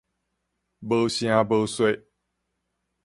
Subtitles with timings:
[0.79, 2.05] 無聲無說